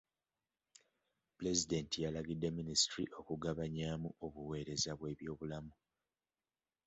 Pulezidenti 1.35 1.97
yalagidde 2.05 2.47
minisitule 2.57 3.07
okugabanyaamu 3.19 4.09
obuweereza 4.25 4.91
by'ebyobulamu. 4.99 5.73